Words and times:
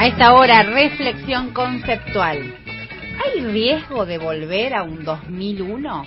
A 0.00 0.06
esta 0.06 0.32
hora, 0.32 0.62
reflexión 0.62 1.52
conceptual. 1.52 2.54
¿Hay 3.18 3.40
riesgo 3.40 4.06
de 4.06 4.18
volver 4.18 4.72
a 4.72 4.84
un 4.84 5.02
2001? 5.02 6.04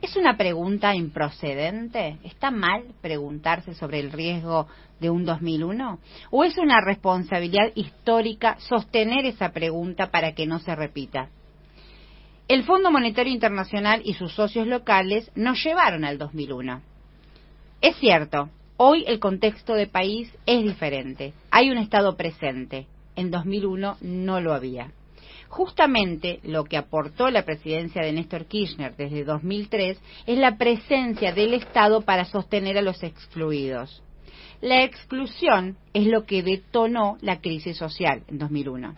¿Es 0.00 0.16
una 0.16 0.38
pregunta 0.38 0.94
improcedente? 0.94 2.16
¿Está 2.24 2.50
mal 2.50 2.84
preguntarse 3.02 3.74
sobre 3.74 4.00
el 4.00 4.10
riesgo 4.10 4.66
de 4.98 5.10
un 5.10 5.26
2001? 5.26 5.98
¿O 6.30 6.42
es 6.42 6.56
una 6.56 6.80
responsabilidad 6.80 7.70
histórica 7.74 8.56
sostener 8.60 9.26
esa 9.26 9.52
pregunta 9.52 10.10
para 10.10 10.32
que 10.32 10.46
no 10.46 10.58
se 10.58 10.74
repita? 10.74 11.28
El 12.48 12.64
Fondo 12.64 12.90
Monetario 12.90 13.34
Internacional 13.34 14.00
y 14.06 14.14
sus 14.14 14.32
socios 14.32 14.66
locales 14.66 15.30
nos 15.34 15.62
llevaron 15.62 16.06
al 16.06 16.16
2001. 16.16 16.80
Es 17.82 17.96
cierto, 17.96 18.48
hoy 18.76 19.04
el 19.06 19.20
contexto 19.20 19.74
de 19.74 19.86
país 19.86 20.32
es 20.46 20.62
diferente. 20.62 21.32
Hay 21.50 21.70
un 21.70 21.78
Estado 21.78 22.16
presente. 22.16 22.86
En 23.16 23.30
2001 23.30 23.98
no 24.00 24.40
lo 24.40 24.54
había. 24.54 24.90
Justamente 25.48 26.40
lo 26.42 26.64
que 26.64 26.76
aportó 26.76 27.30
la 27.30 27.44
presidencia 27.44 28.02
de 28.02 28.12
Néstor 28.12 28.46
Kirchner 28.46 28.96
desde 28.96 29.24
2003 29.24 30.00
es 30.26 30.38
la 30.38 30.56
presencia 30.56 31.32
del 31.32 31.54
Estado 31.54 32.00
para 32.00 32.24
sostener 32.24 32.76
a 32.76 32.82
los 32.82 33.02
excluidos. 33.04 34.02
La 34.60 34.82
exclusión 34.82 35.76
es 35.92 36.06
lo 36.06 36.24
que 36.24 36.42
detonó 36.42 37.18
la 37.20 37.40
crisis 37.40 37.76
social 37.76 38.22
en 38.26 38.38
2001. 38.38 38.94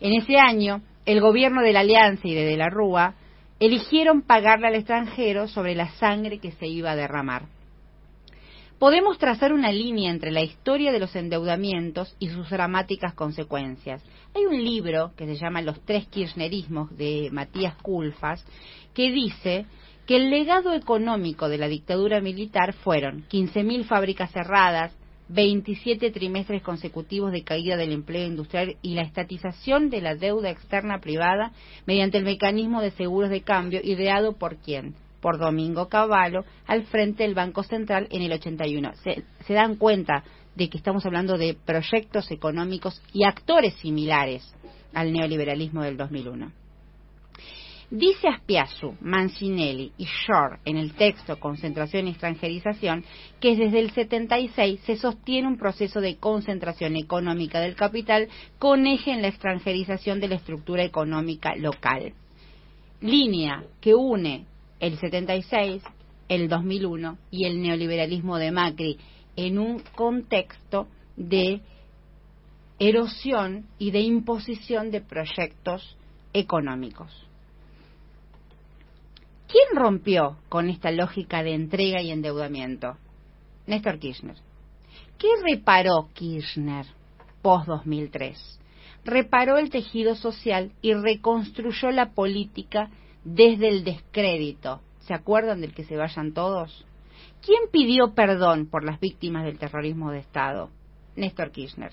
En 0.00 0.12
ese 0.12 0.36
año, 0.36 0.82
el 1.06 1.20
gobierno 1.20 1.62
de 1.62 1.72
la 1.72 1.80
Alianza 1.80 2.28
y 2.28 2.34
de 2.34 2.44
De 2.44 2.56
la 2.56 2.68
Rúa 2.68 3.14
eligieron 3.58 4.22
pagarle 4.22 4.68
al 4.68 4.76
extranjero 4.76 5.48
sobre 5.48 5.74
la 5.74 5.90
sangre 5.94 6.38
que 6.38 6.52
se 6.52 6.66
iba 6.66 6.92
a 6.92 6.96
derramar. 6.96 7.46
Podemos 8.80 9.18
trazar 9.18 9.52
una 9.52 9.70
línea 9.70 10.10
entre 10.10 10.30
la 10.30 10.40
historia 10.40 10.90
de 10.90 10.98
los 10.98 11.14
endeudamientos 11.14 12.16
y 12.18 12.30
sus 12.30 12.48
dramáticas 12.48 13.12
consecuencias. 13.12 14.02
Hay 14.34 14.46
un 14.46 14.64
libro 14.64 15.12
que 15.18 15.26
se 15.26 15.36
llama 15.36 15.60
Los 15.60 15.84
tres 15.84 16.06
kirchnerismos 16.06 16.96
de 16.96 17.28
Matías 17.30 17.74
Culfas 17.82 18.42
que 18.94 19.12
dice 19.12 19.66
que 20.06 20.16
el 20.16 20.30
legado 20.30 20.72
económico 20.72 21.50
de 21.50 21.58
la 21.58 21.68
dictadura 21.68 22.22
militar 22.22 22.72
fueron 22.72 23.26
15.000 23.28 23.84
fábricas 23.84 24.32
cerradas, 24.32 24.96
27 25.28 26.10
trimestres 26.10 26.62
consecutivos 26.62 27.32
de 27.32 27.44
caída 27.44 27.76
del 27.76 27.92
empleo 27.92 28.26
industrial 28.26 28.76
y 28.80 28.94
la 28.94 29.02
estatización 29.02 29.90
de 29.90 30.00
la 30.00 30.14
deuda 30.14 30.48
externa 30.48 31.00
privada 31.02 31.52
mediante 31.84 32.16
el 32.16 32.24
mecanismo 32.24 32.80
de 32.80 32.92
seguros 32.92 33.28
de 33.28 33.42
cambio 33.42 33.80
ideado 33.84 34.38
por 34.38 34.56
quién? 34.56 34.94
Por 35.20 35.38
Domingo 35.38 35.88
Cavallo 35.88 36.44
al 36.66 36.84
frente 36.84 37.22
del 37.24 37.34
Banco 37.34 37.62
Central 37.62 38.08
en 38.10 38.22
el 38.22 38.32
81. 38.32 38.92
Se, 39.02 39.22
se 39.46 39.54
dan 39.54 39.76
cuenta 39.76 40.24
de 40.54 40.68
que 40.68 40.78
estamos 40.78 41.04
hablando 41.06 41.38
de 41.38 41.54
proyectos 41.54 42.30
económicos 42.30 43.00
y 43.12 43.24
actores 43.24 43.74
similares 43.74 44.54
al 44.92 45.12
neoliberalismo 45.12 45.82
del 45.82 45.96
2001. 45.96 46.52
Dice 47.90 48.28
Aspiazu, 48.28 48.94
Mancinelli 49.00 49.90
y 49.98 50.04
Shore 50.04 50.60
en 50.64 50.76
el 50.76 50.92
texto 50.92 51.40
Concentración 51.40 52.06
y 52.06 52.10
extranjerización 52.10 53.04
que 53.40 53.56
desde 53.56 53.80
el 53.80 53.90
76 53.90 54.80
se 54.86 54.96
sostiene 54.96 55.48
un 55.48 55.58
proceso 55.58 56.00
de 56.00 56.16
concentración 56.16 56.94
económica 56.94 57.58
del 57.58 57.74
capital 57.74 58.28
con 58.60 58.86
eje 58.86 59.10
en 59.10 59.22
la 59.22 59.28
extranjerización 59.28 60.20
de 60.20 60.28
la 60.28 60.36
estructura 60.36 60.84
económica 60.84 61.56
local. 61.56 62.12
Línea 63.00 63.64
que 63.80 63.96
une 63.96 64.46
el 64.80 64.98
76, 64.98 65.82
el 66.28 66.48
2001 66.48 67.18
y 67.30 67.46
el 67.46 67.60
neoliberalismo 67.60 68.38
de 68.38 68.50
Macri 68.50 68.98
en 69.36 69.58
un 69.58 69.80
contexto 69.94 70.88
de 71.16 71.60
erosión 72.78 73.66
y 73.78 73.90
de 73.90 74.00
imposición 74.00 74.90
de 74.90 75.02
proyectos 75.02 75.96
económicos. 76.32 77.12
¿Quién 79.48 79.76
rompió 79.82 80.36
con 80.48 80.70
esta 80.70 80.90
lógica 80.90 81.42
de 81.42 81.54
entrega 81.54 82.00
y 82.00 82.10
endeudamiento? 82.10 82.96
Néstor 83.66 83.98
Kirchner. 83.98 84.36
¿Qué 85.18 85.28
reparó 85.42 86.08
Kirchner 86.14 86.86
post-2003? 87.42 88.36
Reparó 89.04 89.58
el 89.58 89.70
tejido 89.70 90.14
social 90.14 90.72
y 90.80 90.94
reconstruyó 90.94 91.90
la 91.90 92.10
política 92.12 92.90
desde 93.24 93.68
el 93.68 93.84
descrédito. 93.84 94.80
¿Se 95.00 95.14
acuerdan 95.14 95.60
del 95.60 95.74
que 95.74 95.84
se 95.84 95.96
vayan 95.96 96.32
todos? 96.32 96.84
¿Quién 97.44 97.60
pidió 97.70 98.14
perdón 98.14 98.66
por 98.66 98.84
las 98.84 99.00
víctimas 99.00 99.44
del 99.44 99.58
terrorismo 99.58 100.10
de 100.10 100.18
Estado? 100.18 100.70
Néstor 101.16 101.50
Kirchner. 101.50 101.92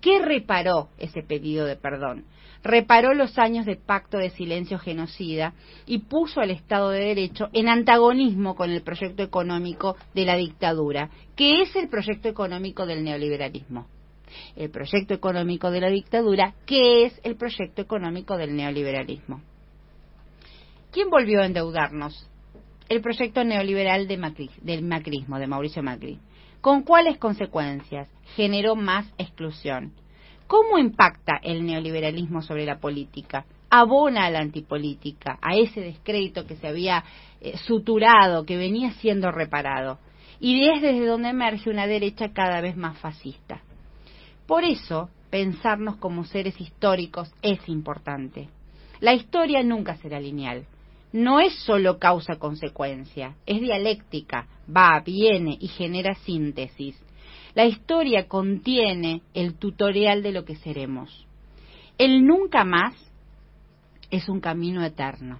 ¿Qué 0.00 0.18
reparó 0.20 0.88
ese 0.98 1.22
pedido 1.22 1.64
de 1.64 1.76
perdón? 1.76 2.24
Reparó 2.62 3.12
los 3.12 3.38
años 3.38 3.66
de 3.66 3.76
pacto 3.76 4.18
de 4.18 4.30
silencio 4.30 4.78
genocida 4.78 5.52
y 5.86 5.98
puso 5.98 6.40
al 6.40 6.50
Estado 6.50 6.90
de 6.90 7.00
Derecho 7.00 7.48
en 7.52 7.68
antagonismo 7.68 8.54
con 8.54 8.70
el 8.70 8.82
proyecto 8.82 9.22
económico 9.22 9.96
de 10.14 10.24
la 10.24 10.36
dictadura, 10.36 11.10
que 11.36 11.62
es 11.62 11.74
el 11.76 11.88
proyecto 11.88 12.28
económico 12.28 12.86
del 12.86 13.04
neoliberalismo. 13.04 13.86
El 14.56 14.70
proyecto 14.70 15.14
económico 15.14 15.70
de 15.70 15.80
la 15.80 15.88
dictadura, 15.88 16.54
que 16.66 17.04
es 17.04 17.20
el 17.22 17.36
proyecto 17.36 17.82
económico 17.82 18.36
del 18.36 18.56
neoliberalismo. 18.56 19.42
¿Quién 20.94 21.10
volvió 21.10 21.40
a 21.40 21.46
endeudarnos? 21.46 22.30
El 22.88 23.00
proyecto 23.00 23.42
neoliberal 23.42 24.06
de 24.06 24.16
Macri, 24.16 24.48
del 24.62 24.84
macrismo, 24.84 25.40
de 25.40 25.48
Mauricio 25.48 25.82
Macri. 25.82 26.20
¿Con 26.60 26.84
cuáles 26.84 27.18
consecuencias? 27.18 28.08
Generó 28.36 28.76
más 28.76 29.12
exclusión. 29.18 29.92
¿Cómo 30.46 30.78
impacta 30.78 31.40
el 31.42 31.66
neoliberalismo 31.66 32.42
sobre 32.42 32.64
la 32.64 32.78
política? 32.78 33.44
Abona 33.70 34.26
a 34.26 34.30
la 34.30 34.38
antipolítica, 34.38 35.36
a 35.42 35.56
ese 35.56 35.80
descrédito 35.80 36.46
que 36.46 36.54
se 36.54 36.68
había 36.68 37.02
eh, 37.40 37.56
suturado, 37.56 38.46
que 38.46 38.56
venía 38.56 38.92
siendo 38.92 39.32
reparado. 39.32 39.98
Y 40.38 40.68
es 40.68 40.80
desde 40.80 41.06
donde 41.06 41.30
emerge 41.30 41.70
una 41.70 41.88
derecha 41.88 42.32
cada 42.32 42.60
vez 42.60 42.76
más 42.76 42.96
fascista. 42.98 43.62
Por 44.46 44.62
eso, 44.62 45.10
pensarnos 45.28 45.96
como 45.96 46.22
seres 46.22 46.60
históricos 46.60 47.34
es 47.42 47.68
importante. 47.68 48.48
La 49.00 49.12
historia 49.12 49.64
nunca 49.64 49.96
será 49.96 50.20
lineal 50.20 50.68
no 51.14 51.38
es 51.38 51.54
solo 51.60 52.00
causa-consecuencia, 52.00 53.36
es 53.46 53.60
dialéctica, 53.60 54.48
va, 54.68 54.98
viene 54.98 55.56
y 55.60 55.68
genera 55.68 56.16
síntesis. 56.16 57.00
La 57.54 57.66
historia 57.66 58.26
contiene 58.26 59.22
el 59.32 59.54
tutorial 59.54 60.24
de 60.24 60.32
lo 60.32 60.44
que 60.44 60.56
seremos. 60.56 61.24
El 61.98 62.26
nunca 62.26 62.64
más 62.64 62.96
es 64.10 64.28
un 64.28 64.40
camino 64.40 64.84
eterno. 64.84 65.38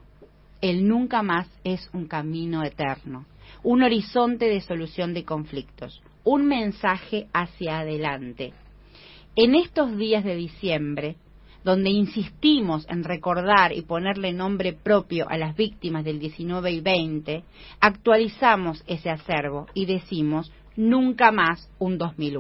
El 0.61 0.87
nunca 0.87 1.23
más 1.25 1.51
es 1.65 1.91
un 1.93 2.07
camino 2.07 2.63
eterno. 2.63 3.27
Un 3.65 3.83
horizonte 3.83 4.45
de 4.45 4.61
solución 4.61 5.13
de 5.13 5.25
conflictos. 5.25 6.05
Un 6.23 6.47
mensaje 6.47 7.27
hacia 7.33 7.81
adelante. 7.81 8.53
En 9.35 9.57
estos 9.57 9.97
días 9.97 10.23
de 10.23 10.37
diciembre, 10.37 11.17
donde 11.65 11.91
insistimos 11.91 12.87
en 12.89 13.05
recordar 13.05 13.73
y 13.73 13.83
ponerle 13.83 14.33
nombre 14.33 14.75
propio 14.75 15.29
a 15.29 15.39
las 15.39 15.57
víctimas 15.57 16.05
del 16.05 16.19
19 16.19 16.71
y 16.71 16.81
20, 16.81 17.45
actualizamos 17.81 18.85
ese 18.87 19.11
acervo 19.11 19.67
y 19.75 19.87
decimos 19.87 20.53
nunca 20.77 21.33
más 21.33 21.71
un 21.79 21.99
2001. 21.99 22.33